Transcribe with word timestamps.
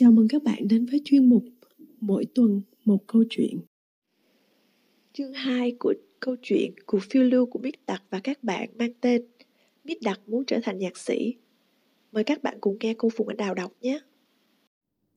Chào 0.00 0.12
mừng 0.12 0.28
các 0.28 0.42
bạn 0.42 0.68
đến 0.68 0.86
với 0.86 1.00
chuyên 1.04 1.28
mục 1.28 1.44
Mỗi 2.00 2.24
tuần 2.34 2.60
một 2.84 2.98
câu 3.06 3.24
chuyện. 3.30 3.60
Chương 5.12 5.32
2 5.32 5.76
của 5.78 5.94
câu 6.20 6.36
chuyện 6.42 6.74
Cuộc 6.86 7.02
phiêu 7.10 7.22
lưu 7.22 7.46
của 7.46 7.58
Biết 7.58 7.86
Đặc 7.86 8.02
và 8.10 8.20
các 8.24 8.44
bạn 8.44 8.68
mang 8.78 8.92
tên 9.00 9.22
Biết 9.84 10.02
Đặc 10.02 10.20
muốn 10.26 10.44
trở 10.46 10.58
thành 10.62 10.78
nhạc 10.78 10.98
sĩ. 10.98 11.34
Mời 12.12 12.24
các 12.24 12.42
bạn 12.42 12.58
cùng 12.60 12.76
nghe 12.80 12.94
cô 12.94 13.08
Phùng 13.08 13.28
Anh 13.28 13.36
Đào 13.36 13.54
đọc 13.54 13.72
nhé. 13.80 14.00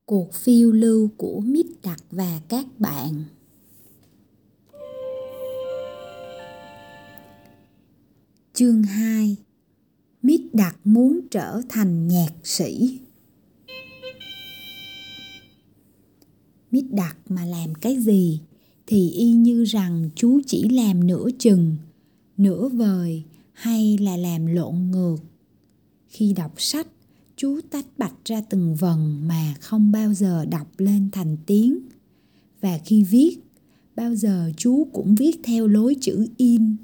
Cuộc 0.05 0.33
phiêu 0.33 0.71
lưu 0.71 1.09
của 1.18 1.41
Mít 1.45 1.66
Đặc 1.84 2.00
và 2.11 2.41
các 2.50 2.66
bạn 2.79 3.23
Chương 8.54 8.84
2 8.84 9.38
Mít 10.21 10.41
Đặc 10.54 10.79
muốn 10.84 11.20
trở 11.32 11.61
thành 11.70 12.07
nhạc 12.07 12.32
sĩ 12.43 13.00
Mít 16.71 16.85
Đặc 16.91 17.17
mà 17.30 17.45
làm 17.45 17.75
cái 17.75 17.98
gì 17.99 18.39
thì 18.88 19.09
y 19.09 19.31
như 19.31 19.63
rằng 19.63 20.09
chú 20.16 20.39
chỉ 20.48 20.70
làm 20.70 21.07
nửa 21.07 21.27
chừng, 21.39 21.75
nửa 22.38 22.70
vời 22.70 23.23
hay 23.53 23.98
là 23.98 24.17
làm 24.17 24.45
lộn 24.45 24.76
ngược. 24.91 25.17
Khi 26.07 26.34
đọc 26.34 26.53
sách, 26.57 26.88
chú 27.35 27.59
tách 27.70 27.85
bạch 27.98 28.15
ra 28.26 28.41
từng 28.49 28.76
vần 28.76 29.27
mà 29.27 29.55
không 29.62 29.91
bao 29.91 30.13
giờ 30.13 30.45
đọc 30.45 30.67
lên 30.77 31.09
thành 31.12 31.38
tiếng. 31.45 31.79
Và 32.62 32.79
khi 32.85 33.03
viết, 33.03 33.38
bao 33.95 34.15
giờ 34.15 34.51
chú 34.57 34.88
cũng 34.93 35.15
viết 35.15 35.40
theo 35.43 35.67
lối 35.67 35.95
chữ 36.01 36.27
in. 36.38 36.76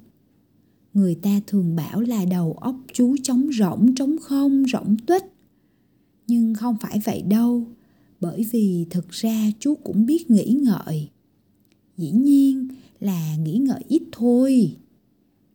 Người 0.94 1.16
ta 1.16 1.42
thường 1.48 1.76
bảo 1.76 2.02
là 2.02 2.26
đầu 2.26 2.54
óc 2.54 2.76
chú 2.94 3.16
trống 3.24 3.50
rỗng, 3.52 3.96
trống 3.96 4.16
không, 4.22 4.64
rỗng 4.74 4.98
tuếch. 5.08 5.24
Nhưng 6.28 6.54
không 6.54 6.78
phải 6.82 7.00
vậy 7.06 7.22
đâu, 7.22 7.68
bởi 8.20 8.46
vì 8.52 8.86
thực 8.90 9.10
ra 9.10 9.52
chú 9.60 9.76
cũng 9.76 10.06
biết 10.06 10.32
nghĩ 10.32 10.60
ngợi. 10.64 11.10
Dĩ 11.98 12.12
nhiên 12.12 12.68
là 13.00 13.36
nghĩ 13.36 13.58
ngợi 13.58 13.84
ít 13.88 14.04
thôi. 14.12 14.76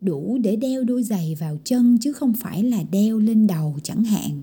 Đủ 0.01 0.37
để 0.37 0.55
đeo 0.55 0.83
đôi 0.83 1.03
giày 1.03 1.35
vào 1.39 1.57
chân 1.63 1.97
chứ 2.01 2.13
không 2.13 2.33
phải 2.33 2.63
là 2.63 2.83
đeo 2.83 3.19
lên 3.19 3.47
đầu 3.47 3.77
chẳng 3.83 4.03
hạn 4.03 4.41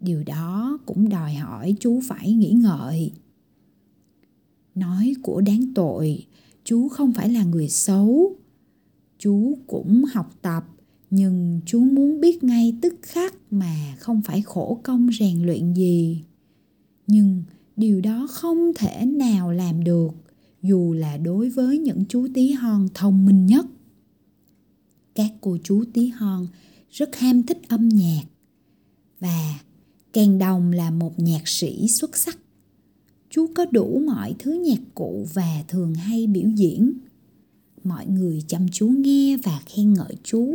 điều 0.00 0.22
đó 0.24 0.78
cũng 0.86 1.08
đòi 1.08 1.34
hỏi 1.34 1.76
chú 1.80 2.00
phải 2.08 2.32
nghĩ 2.32 2.50
ngợi 2.50 3.12
nói 4.78 5.14
của 5.22 5.40
đáng 5.40 5.74
tội, 5.74 6.26
chú 6.64 6.88
không 6.88 7.12
phải 7.12 7.28
là 7.30 7.44
người 7.44 7.68
xấu 7.68 8.36
chú 9.18 9.58
cũng 9.66 10.04
học 10.04 10.38
tập, 10.42 10.64
nhưng 11.10 11.60
chú 11.66 11.80
muốn 11.80 12.20
biết 12.20 12.44
ngay 12.44 12.78
tức 12.82 12.94
khắc 13.02 13.34
mà 13.50 13.96
không 13.98 14.22
phải 14.22 14.42
khổ 14.42 14.80
công 14.82 15.08
rèn 15.18 15.42
luyện 15.42 15.74
gì 15.74 16.24
nhưng 17.08 17.42
điều 17.76 18.00
đó 18.00 18.26
không 18.30 18.72
thể 18.76 19.06
nào 19.06 19.52
làm 19.52 19.84
được, 19.84 20.10
dù 20.62 20.92
là 20.92 21.16
đối 21.16 21.50
với 21.50 21.78
những 21.78 22.04
chú 22.08 22.26
tí 22.34 22.52
hon 22.52 22.88
thông 22.94 23.26
minh 23.26 23.46
nhất 23.46 23.66
các 25.14 25.32
cô 25.40 25.58
chú 25.64 25.84
tí 25.92 26.06
hon 26.08 26.46
rất 26.90 27.16
ham 27.16 27.42
thích 27.42 27.58
âm 27.68 27.88
nhạc 27.88 28.22
và 29.20 29.58
Kèn 30.12 30.38
đồng 30.38 30.72
là 30.72 30.90
một 30.90 31.18
nhạc 31.18 31.48
sĩ 31.48 31.88
xuất 31.88 32.16
sắc. 32.16 32.38
Chú 33.30 33.46
có 33.54 33.66
đủ 33.70 34.02
mọi 34.06 34.34
thứ 34.38 34.52
nhạc 34.66 34.80
cụ 34.94 35.26
và 35.34 35.64
thường 35.68 35.94
hay 35.94 36.26
biểu 36.26 36.48
diễn. 36.56 36.92
Mọi 37.84 38.06
người 38.06 38.42
chăm 38.46 38.66
chú 38.72 38.88
nghe 38.88 39.36
và 39.36 39.62
khen 39.66 39.92
ngợi 39.92 40.16
chú. 40.22 40.52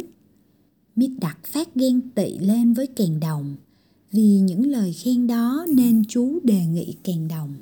Mít 0.96 1.12
đặt 1.22 1.38
phát 1.44 1.76
ghen 1.76 2.02
tị 2.16 2.38
lên 2.38 2.74
với 2.74 2.88
kèn 2.88 3.20
đồng. 3.20 3.56
Vì 4.14 4.40
những 4.40 4.66
lời 4.66 4.94
khen 4.94 5.28
đó 5.28 5.66
nên 5.70 6.04
chú 6.08 6.40
đề 6.44 6.66
nghị 6.66 6.96
kèn 7.04 7.28
đồng. 7.28 7.56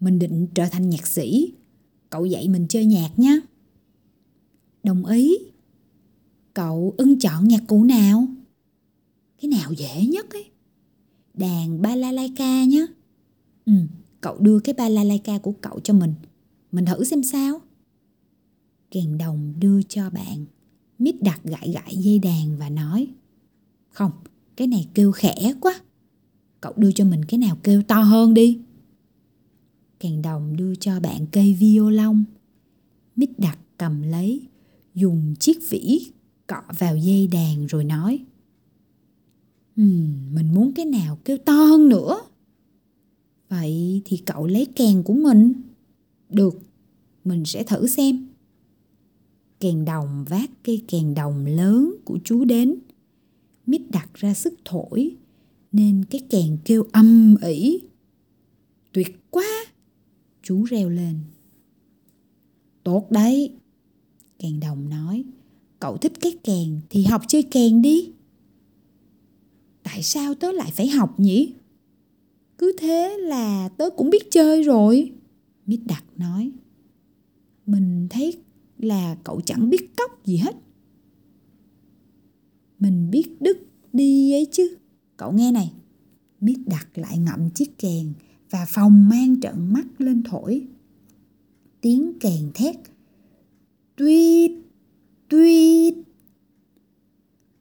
Mình 0.00 0.18
định 0.18 0.46
trở 0.54 0.66
thành 0.70 0.90
nhạc 0.90 1.06
sĩ. 1.06 1.52
Cậu 2.10 2.24
dạy 2.24 2.48
mình 2.48 2.66
chơi 2.68 2.86
nhạc 2.86 3.18
nhé. 3.18 3.40
Đồng 4.82 5.06
ý. 5.06 5.38
Cậu 6.54 6.94
ưng 6.96 7.18
chọn 7.18 7.48
nhạc 7.48 7.62
cụ 7.66 7.84
nào? 7.84 8.28
cái 9.42 9.48
nào 9.48 9.72
dễ 9.72 10.06
nhất 10.06 10.26
ấy 10.30 10.50
đàn 11.34 11.82
balalaika 11.82 12.64
nhé 12.64 12.86
ừ 13.66 13.72
cậu 14.20 14.38
đưa 14.38 14.60
cái 14.60 14.74
balalaika 14.74 15.38
của 15.38 15.52
cậu 15.60 15.80
cho 15.80 15.94
mình 15.94 16.14
mình 16.72 16.84
thử 16.84 17.04
xem 17.04 17.22
sao 17.22 17.60
kèn 18.90 19.18
đồng 19.18 19.54
đưa 19.58 19.82
cho 19.82 20.10
bạn 20.10 20.44
mít 20.98 21.22
đặt 21.22 21.40
gãi 21.44 21.72
gãi 21.72 21.96
dây 21.96 22.18
đàn 22.18 22.56
và 22.58 22.68
nói, 22.68 23.08
không 23.90 24.10
cái 24.58 24.66
này 24.68 24.88
kêu 24.94 25.12
khẽ 25.12 25.52
quá 25.60 25.80
cậu 26.60 26.72
đưa 26.76 26.92
cho 26.92 27.04
mình 27.04 27.24
cái 27.24 27.38
nào 27.38 27.56
kêu 27.62 27.82
to 27.82 28.00
hơn 28.00 28.34
đi 28.34 28.58
kèn 30.00 30.22
đồng 30.22 30.56
đưa 30.56 30.74
cho 30.74 31.00
bạn 31.00 31.26
cây 31.32 31.54
violon 31.54 32.24
mít 33.16 33.38
đặt 33.38 33.58
cầm 33.78 34.02
lấy 34.02 34.40
dùng 34.94 35.34
chiếc 35.40 35.70
vĩ 35.70 36.00
cọ 36.46 36.62
vào 36.78 36.96
dây 36.96 37.26
đàn 37.26 37.66
rồi 37.66 37.84
nói 37.84 38.24
Uhm, 39.80 40.34
mình 40.34 40.54
muốn 40.54 40.72
cái 40.72 40.84
nào 40.84 41.18
kêu 41.24 41.38
to 41.38 41.52
hơn 41.52 41.88
nữa. 41.88 42.20
Vậy 43.48 44.02
thì 44.04 44.16
cậu 44.16 44.46
lấy 44.46 44.66
kèn 44.66 45.02
của 45.02 45.14
mình. 45.14 45.52
Được, 46.30 46.58
mình 47.24 47.44
sẽ 47.44 47.64
thử 47.64 47.86
xem. 47.86 48.26
Kèn 49.60 49.84
đồng 49.84 50.24
vác 50.28 50.50
cây 50.64 50.82
kèn 50.88 51.14
đồng 51.14 51.46
lớn 51.46 51.94
của 52.04 52.18
chú 52.24 52.44
đến. 52.44 52.78
Mít 53.68 53.82
đặt 53.90 54.08
ra 54.14 54.34
sức 54.34 54.54
thổi, 54.64 55.16
nên 55.72 56.04
cái 56.10 56.20
kèn 56.30 56.58
kêu 56.64 56.84
âm 56.92 57.36
ỉ. 57.42 57.80
Tuyệt 58.92 59.16
quá! 59.30 59.66
Chú 60.42 60.64
reo 60.64 60.88
lên. 60.88 61.18
Tốt 62.84 63.06
đấy, 63.10 63.52
kèn 64.38 64.60
đồng 64.60 64.88
nói. 64.88 65.24
Cậu 65.80 65.96
thích 65.96 66.12
cái 66.20 66.32
kèn 66.44 66.80
thì 66.90 67.04
học 67.04 67.22
chơi 67.28 67.42
kèn 67.42 67.82
đi 67.82 68.12
tại 69.98 70.02
sao 70.02 70.34
tớ 70.34 70.52
lại 70.52 70.70
phải 70.70 70.88
học 70.88 71.20
nhỉ 71.20 71.52
cứ 72.58 72.76
thế 72.78 73.16
là 73.18 73.68
tớ 73.68 73.90
cũng 73.90 74.10
biết 74.10 74.30
chơi 74.30 74.62
rồi 74.62 75.12
mít 75.66 75.80
đặc 75.84 76.04
nói 76.16 76.50
mình 77.66 78.06
thấy 78.10 78.36
là 78.78 79.16
cậu 79.24 79.40
chẳng 79.40 79.70
biết 79.70 79.96
cóc 79.96 80.24
gì 80.24 80.36
hết 80.36 80.56
mình 82.78 83.10
biết 83.10 83.36
đứt 83.40 83.58
đi 83.92 84.32
ấy 84.32 84.46
chứ 84.52 84.76
cậu 85.16 85.32
nghe 85.32 85.52
này 85.52 85.72
miết 86.40 86.58
đặt 86.66 86.88
lại 86.94 87.18
ngậm 87.18 87.50
chiếc 87.50 87.78
kèn 87.78 88.12
và 88.50 88.66
phòng 88.68 89.08
mang 89.08 89.40
trận 89.40 89.72
mắt 89.72 89.86
lên 89.98 90.22
thổi 90.22 90.66
tiếng 91.80 92.12
kèn 92.20 92.50
thét 92.54 92.76
tuyết 93.96 94.50
tuyết 95.28 95.94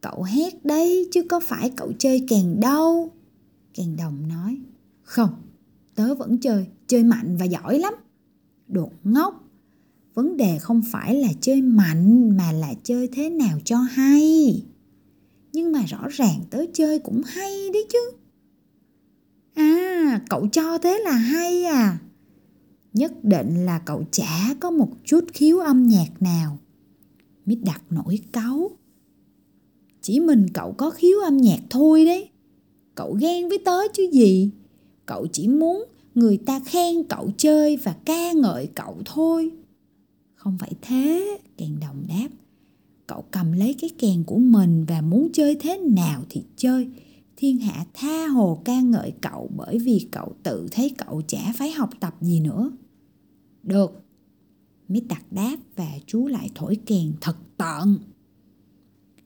Cậu 0.02 0.24
hét 0.24 0.66
đấy 0.66 1.08
chứ 1.12 1.24
có 1.30 1.40
phải 1.40 1.70
cậu 1.70 1.92
chơi 2.00 2.26
kèn 2.28 2.60
đâu. 2.60 3.12
Kèn 3.74 3.96
đồng 3.96 4.28
nói. 4.28 4.58
Không, 5.04 5.30
tớ 5.96 6.16
vẫn 6.16 6.38
chơi, 6.38 6.68
chơi 6.88 7.04
mạnh 7.04 7.38
và 7.40 7.46
giỏi 7.46 7.80
lắm. 7.80 7.94
Đột 8.68 8.92
ngốc. 9.04 9.44
Vấn 10.14 10.38
đề 10.38 10.60
không 10.60 10.82
phải 10.92 11.16
là 11.16 11.28
chơi 11.42 11.62
mạnh 11.62 12.38
mà 12.38 12.52
là 12.52 12.74
chơi 12.84 13.10
thế 13.12 13.30
nào 13.30 13.60
cho 13.66 13.78
hay. 13.78 14.64
Nhưng 15.58 15.72
mà 15.72 15.86
rõ 15.86 16.08
ràng 16.10 16.40
tớ 16.50 16.66
chơi 16.74 17.00
cũng 17.00 17.22
hay 17.26 17.70
đấy 17.74 17.88
chứ. 17.90 18.12
À, 19.54 20.22
cậu 20.30 20.48
cho 20.48 20.78
thế 20.78 21.00
là 21.04 21.12
hay 21.12 21.64
à. 21.64 22.00
Nhất 22.94 23.24
định 23.24 23.66
là 23.66 23.80
cậu 23.80 24.04
chả 24.12 24.54
có 24.60 24.72
một 24.72 24.90
chút 25.04 25.26
khiếu 25.34 25.60
âm 25.60 25.88
nhạc 25.88 26.22
nào. 26.22 26.58
Mít 27.46 27.60
đặt 27.66 27.82
nổi 27.90 28.20
cáu 28.32 28.72
chỉ 30.02 30.20
mình 30.20 30.46
cậu 30.54 30.72
có 30.78 30.90
khiếu 30.90 31.20
âm 31.20 31.38
nhạc 31.38 31.60
thôi 31.70 32.06
đấy 32.06 32.30
cậu 32.96 33.14
ghen 33.14 33.50
với 33.50 33.58
tớ 33.66 33.80
chứ 33.94 34.10
gì 34.14 34.52
cậu 35.06 35.28
chỉ 35.28 35.48
muốn 35.48 35.86
người 36.16 36.38
ta 36.38 36.60
khen 36.60 37.04
cậu 37.04 37.32
chơi 37.38 37.78
và 37.78 37.96
ca 38.06 38.32
ngợi 38.32 38.68
cậu 38.76 38.98
thôi 39.06 39.52
không 40.36 40.58
phải 40.60 40.72
thế 40.82 41.40
càng 41.58 41.80
đồng 41.82 42.06
đáp 42.08 42.28
cậu 43.08 43.24
cầm 43.32 43.52
lấy 43.52 43.74
cái 43.74 43.90
kèn 44.00 44.24
của 44.24 44.38
mình 44.38 44.86
và 44.86 45.02
muốn 45.02 45.30
chơi 45.34 45.56
thế 45.56 45.78
nào 45.78 46.24
thì 46.30 46.44
chơi. 46.56 46.88
Thiên 47.36 47.58
hạ 47.58 47.86
tha 47.94 48.28
hồ 48.28 48.62
ca 48.66 48.82
ngợi 48.82 49.14
cậu 49.22 49.50
bởi 49.56 49.80
vì 49.80 50.08
cậu 50.12 50.34
tự 50.44 50.68
thấy 50.72 50.92
cậu 50.98 51.22
chả 51.28 51.54
phải 51.58 51.72
học 51.72 51.90
tập 52.00 52.16
gì 52.22 52.40
nữa. 52.40 52.72
Được. 53.64 54.04
Mít 54.88 55.04
đặt 55.08 55.32
đáp 55.32 55.58
và 55.76 55.90
chú 56.06 56.28
lại 56.28 56.50
thổi 56.56 56.78
kèn 56.86 57.14
thật 57.22 57.36
tận. 57.58 57.98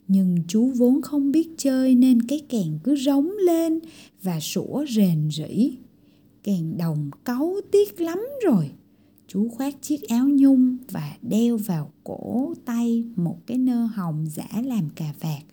Nhưng 0.07 0.37
chú 0.47 0.71
vốn 0.77 1.01
không 1.01 1.31
biết 1.31 1.49
chơi 1.57 1.95
nên 1.95 2.21
cái 2.21 2.41
kèn 2.49 2.79
cứ 2.83 2.95
rống 2.95 3.31
lên 3.45 3.79
và 4.23 4.39
sủa 4.39 4.85
rền 4.89 5.29
rỉ 5.31 5.71
kèn 6.43 6.77
đồng 6.77 7.11
cáu 7.25 7.55
tiếc 7.71 8.01
lắm 8.01 8.19
rồi 8.45 8.71
chú 9.33 9.49
khoác 9.49 9.81
chiếc 9.81 10.01
áo 10.01 10.29
nhung 10.29 10.77
và 10.91 11.17
đeo 11.21 11.57
vào 11.57 11.91
cổ 12.03 12.53
tay 12.65 13.03
một 13.15 13.37
cái 13.47 13.57
nơ 13.57 13.85
hồng 13.85 14.25
giả 14.29 14.61
làm 14.63 14.89
cà 14.89 15.13
vạt 15.19 15.43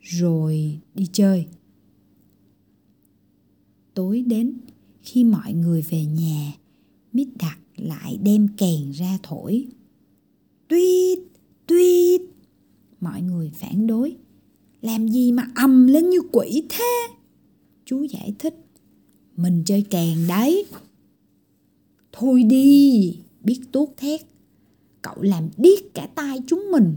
rồi 0.00 0.80
đi 0.94 1.06
chơi 1.12 1.46
Tối 3.94 4.22
đến, 4.22 4.52
khi 5.02 5.24
mọi 5.24 5.52
người 5.52 5.82
về 5.82 6.04
nhà, 6.04 6.52
Mít 7.12 7.28
Đặc 7.38 7.58
lại 7.76 8.18
đem 8.22 8.48
kèn 8.56 8.90
ra 8.90 9.18
thổi. 9.22 9.66
Tuyết, 10.68 11.18
tuyết. 11.66 12.20
Mọi 13.00 13.22
người 13.22 13.50
phản 13.54 13.86
đối. 13.86 14.16
Làm 14.82 15.08
gì 15.08 15.32
mà 15.32 15.50
ầm 15.54 15.86
lên 15.86 16.10
như 16.10 16.18
quỷ 16.32 16.62
thế? 16.68 17.08
Chú 17.84 18.02
giải 18.02 18.34
thích. 18.38 18.54
Mình 19.36 19.62
chơi 19.66 19.82
kèn 19.90 20.18
đấy. 20.28 20.64
Thôi 22.12 22.42
đi, 22.42 23.16
biết 23.42 23.60
tốt 23.72 23.94
thét. 23.96 24.20
Cậu 25.02 25.22
làm 25.22 25.48
điếc 25.56 25.94
cả 25.94 26.08
tai 26.14 26.38
chúng 26.46 26.70
mình. 26.72 26.96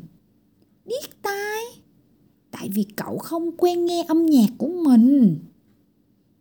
Điếc 0.85 1.21
tai? 1.21 1.63
Tại 2.51 2.69
vì 2.73 2.85
cậu 2.95 3.17
không 3.17 3.57
quen 3.57 3.85
nghe 3.85 4.05
âm 4.07 4.25
nhạc 4.25 4.49
của 4.57 4.67
mình. 4.67 5.39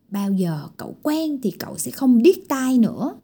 Bao 0.09 0.33
giờ 0.33 0.69
cậu 0.77 0.97
quen 1.03 1.39
thì 1.43 1.51
cậu 1.51 1.79
sẽ 1.79 1.91
không 1.91 2.23
điếc 2.23 2.49
tai 2.49 2.79
nữa. 2.79 3.15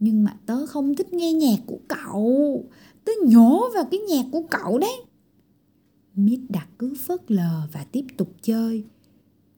Nhưng 0.00 0.24
mà 0.24 0.36
tớ 0.46 0.66
không 0.66 0.94
thích 0.94 1.12
nghe 1.12 1.32
nhạc 1.32 1.58
của 1.66 1.78
cậu. 1.88 2.64
Tớ 3.04 3.12
nhổ 3.26 3.70
vào 3.74 3.84
cái 3.90 4.00
nhạc 4.00 4.24
của 4.32 4.42
cậu 4.50 4.78
đấy. 4.78 4.96
Mít 6.14 6.40
đặt 6.48 6.68
cứ 6.78 6.94
phớt 6.94 7.30
lờ 7.30 7.68
và 7.72 7.84
tiếp 7.92 8.04
tục 8.16 8.32
chơi. 8.42 8.84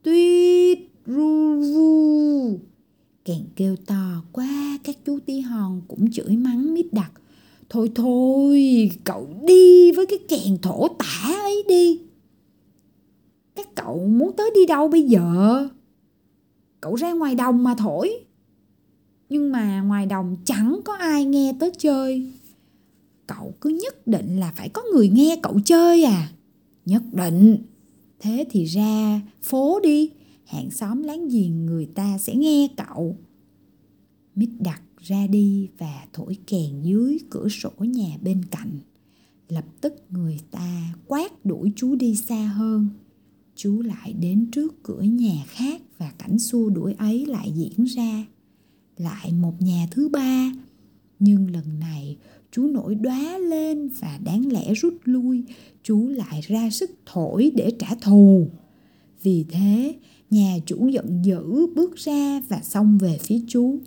Tuyết 0.03 0.77
ru 1.05 1.61
ru. 1.61 2.59
Kèn 3.25 3.43
kêu 3.55 3.75
to 3.75 4.23
quá 4.31 4.77
các 4.83 4.97
chú 5.05 5.19
tí 5.25 5.39
hon 5.39 5.81
cũng 5.87 6.11
chửi 6.11 6.37
mắng 6.37 6.73
mít 6.73 6.93
đặt. 6.93 7.11
Thôi 7.69 7.91
thôi, 7.95 8.91
cậu 9.03 9.27
đi 9.47 9.91
với 9.91 10.05
cái 10.05 10.19
kèn 10.29 10.57
thổ 10.61 10.87
tả 10.87 11.33
ấy 11.43 11.63
đi. 11.67 11.99
Các 13.55 13.75
cậu 13.75 14.07
muốn 14.07 14.35
tới 14.37 14.51
đi 14.55 14.65
đâu 14.65 14.87
bây 14.87 15.03
giờ? 15.03 15.67
Cậu 16.81 16.95
ra 16.95 17.13
ngoài 17.13 17.35
đồng 17.35 17.63
mà 17.63 17.75
thổi. 17.77 18.19
Nhưng 19.29 19.51
mà 19.51 19.81
ngoài 19.81 20.05
đồng 20.05 20.37
chẳng 20.45 20.79
có 20.85 20.93
ai 20.93 21.25
nghe 21.25 21.53
tới 21.59 21.71
chơi. 21.77 22.31
Cậu 23.27 23.53
cứ 23.61 23.69
nhất 23.69 24.07
định 24.07 24.39
là 24.39 24.53
phải 24.55 24.69
có 24.69 24.81
người 24.93 25.09
nghe 25.09 25.39
cậu 25.43 25.59
chơi 25.65 26.03
à? 26.03 26.31
Nhất 26.85 27.03
định. 27.11 27.57
Thế 28.19 28.45
thì 28.49 28.65
ra 28.65 29.21
phố 29.41 29.79
đi, 29.83 30.09
hàng 30.45 30.71
xóm 30.71 31.03
láng 31.03 31.27
giềng 31.29 31.65
người 31.65 31.85
ta 31.85 32.17
sẽ 32.17 32.35
nghe 32.35 32.67
cậu. 32.77 33.17
Mít 34.35 34.49
đặt 34.59 34.81
ra 34.97 35.27
đi 35.27 35.69
và 35.77 36.05
thổi 36.13 36.37
kèn 36.47 36.81
dưới 36.83 37.17
cửa 37.29 37.49
sổ 37.49 37.71
nhà 37.79 38.17
bên 38.21 38.45
cạnh. 38.45 38.79
Lập 39.49 39.65
tức 39.81 39.93
người 40.09 40.39
ta 40.51 40.93
quát 41.07 41.45
đuổi 41.45 41.71
chú 41.75 41.95
đi 41.95 42.15
xa 42.15 42.47
hơn. 42.47 42.89
Chú 43.55 43.81
lại 43.81 44.13
đến 44.13 44.51
trước 44.51 44.83
cửa 44.83 45.01
nhà 45.01 45.43
khác 45.47 45.81
và 45.97 46.11
cảnh 46.17 46.39
xua 46.39 46.69
đuổi 46.69 46.93
ấy 46.93 47.25
lại 47.25 47.51
diễn 47.55 47.83
ra. 47.83 48.25
Lại 48.97 49.33
một 49.33 49.61
nhà 49.61 49.87
thứ 49.91 50.09
ba, 50.09 50.51
nhưng 51.19 51.51
lần 51.51 51.79
này 51.79 52.17
chú 52.51 52.67
nổi 52.67 52.95
đóa 52.95 53.37
lên 53.37 53.89
và 53.99 54.19
đáng 54.23 54.51
lẽ 54.51 54.73
rút 54.73 54.93
lui, 55.03 55.43
chú 55.83 56.07
lại 56.07 56.41
ra 56.47 56.69
sức 56.69 56.91
thổi 57.05 57.51
để 57.55 57.71
trả 57.79 57.95
thù. 58.01 58.47
Vì 59.23 59.45
thế, 59.49 59.95
nhà 60.31 60.57
chủ 60.65 60.87
giận 60.87 61.21
dữ 61.25 61.67
bước 61.75 61.95
ra 61.95 62.41
và 62.49 62.61
xông 62.63 62.97
về 62.97 63.17
phía 63.21 63.39
chú. 63.47 63.79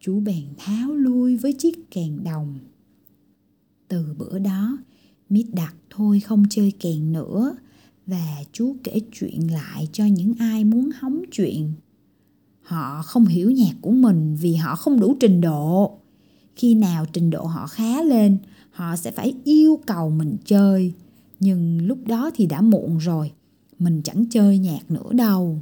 Chú 0.00 0.20
bèn 0.20 0.44
tháo 0.58 0.92
lui 0.92 1.36
với 1.36 1.52
chiếc 1.52 1.90
kèn 1.90 2.24
đồng. 2.24 2.58
Từ 3.88 4.14
bữa 4.18 4.38
đó, 4.38 4.78
Mít 5.28 5.46
đặt 5.52 5.74
thôi 5.90 6.20
không 6.20 6.44
chơi 6.50 6.72
kèn 6.80 7.12
nữa 7.12 7.56
và 8.06 8.36
chú 8.52 8.76
kể 8.84 9.00
chuyện 9.12 9.52
lại 9.52 9.88
cho 9.92 10.04
những 10.04 10.34
ai 10.38 10.64
muốn 10.64 10.90
hóng 11.00 11.22
chuyện. 11.32 11.72
Họ 12.62 13.02
không 13.02 13.26
hiểu 13.26 13.50
nhạc 13.50 13.74
của 13.80 13.90
mình 13.90 14.36
vì 14.40 14.54
họ 14.54 14.76
không 14.76 15.00
đủ 15.00 15.16
trình 15.20 15.40
độ. 15.40 15.98
Khi 16.56 16.74
nào 16.74 17.06
trình 17.12 17.30
độ 17.30 17.44
họ 17.44 17.66
khá 17.66 18.02
lên, 18.02 18.38
họ 18.70 18.96
sẽ 18.96 19.10
phải 19.10 19.34
yêu 19.44 19.78
cầu 19.86 20.10
mình 20.10 20.36
chơi. 20.44 20.92
Nhưng 21.40 21.86
lúc 21.86 21.98
đó 22.06 22.30
thì 22.34 22.46
đã 22.46 22.60
muộn 22.60 22.98
rồi, 22.98 23.32
mình 23.78 24.02
chẳng 24.04 24.24
chơi 24.30 24.58
nhạc 24.58 24.90
nữa 24.90 25.12
đâu. 25.12 25.58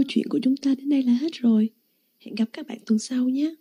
Câu 0.00 0.04
chuyện 0.08 0.28
của 0.28 0.38
chúng 0.42 0.56
ta 0.56 0.74
đến 0.74 0.88
đây 0.88 1.02
là 1.02 1.12
hết 1.12 1.32
rồi. 1.32 1.70
Hẹn 2.24 2.34
gặp 2.34 2.44
các 2.52 2.66
bạn 2.66 2.78
tuần 2.86 2.98
sau 2.98 3.28
nhé. 3.28 3.54